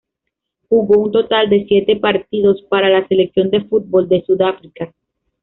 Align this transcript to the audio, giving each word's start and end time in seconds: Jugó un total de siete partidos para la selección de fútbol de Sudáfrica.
Jugó 0.67 0.97
un 0.99 1.11
total 1.11 1.47
de 1.51 1.63
siete 1.67 1.95
partidos 1.95 2.63
para 2.71 2.89
la 2.89 3.07
selección 3.07 3.51
de 3.51 3.65
fútbol 3.65 4.09
de 4.09 4.23
Sudáfrica. 4.25 4.91